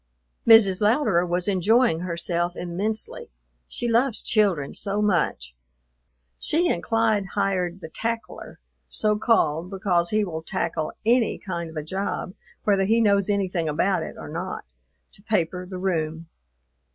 Mrs. 0.47 0.81
Louderer 0.81 1.27
was 1.27 1.47
enjoying 1.47 1.99
herself 1.99 2.55
immensely, 2.55 3.29
she 3.67 3.87
loves 3.87 4.19
children 4.23 4.73
so 4.73 4.99
much. 4.99 5.55
She 6.39 6.67
and 6.71 6.81
Clyde 6.81 7.27
hired 7.35 7.81
the 7.81 7.87
"Tackler" 7.87 8.59
so 8.89 9.15
called 9.15 9.69
because 9.69 10.09
he 10.09 10.25
will 10.25 10.41
tackle 10.41 10.91
any 11.05 11.37
kind 11.37 11.69
of 11.69 11.77
a 11.77 11.83
job, 11.83 12.33
whether 12.63 12.85
he 12.85 12.99
knows 12.99 13.29
anything 13.29 13.69
about 13.69 14.01
it 14.01 14.15
or 14.17 14.27
not 14.27 14.65
to 15.11 15.21
paper 15.21 15.67
the 15.67 15.77
room. 15.77 16.25